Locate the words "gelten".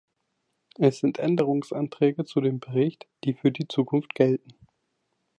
4.15-4.55